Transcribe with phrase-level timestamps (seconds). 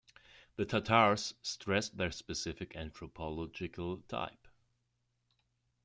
[0.55, 4.47] The Tatars stress their specific anthropological type.